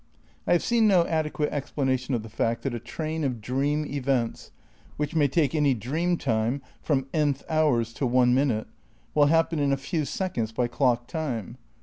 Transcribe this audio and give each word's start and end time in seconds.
I 0.47 0.53
have 0.53 0.63
seen 0.63 0.87
no 0.87 1.05
adequate 1.05 1.51
explanation 1.51 2.15
of 2.15 2.23
the 2.23 2.27
fact 2.29 2.63
that 2.63 2.73
a 2.73 2.79
train 2.79 3.23
of 3.23 3.39
dream 3.39 3.85
events, 3.85 4.49
which 4.97 5.13
may 5.13 5.27
take 5.27 5.53
any 5.53 5.75
dream 5.75 6.17
time 6.17 6.63
from 6.81 7.05
nth. 7.13 7.43
hours 7.47 7.93
to 7.99 8.07
one 8.07 8.33
minute, 8.33 8.65
will 9.13 9.27
happen 9.27 9.59
in 9.59 9.71
a 9.71 9.77
few 9.77 10.05
seconds 10.05 10.51
by 10.51 10.67
clock 10.67 11.05
time. 11.05 11.57